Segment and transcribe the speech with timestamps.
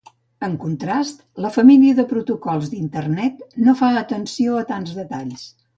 [0.45, 5.51] En contrast, la família de protocols d'internet no fa atenció a tants detalls.